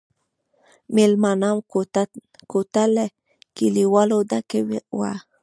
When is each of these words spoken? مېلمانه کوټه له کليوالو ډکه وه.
مېلمانه 0.95 1.49
کوټه 2.51 2.83
له 2.95 3.05
کليوالو 3.57 4.17
ډکه 4.29 4.59
وه. 4.97 5.13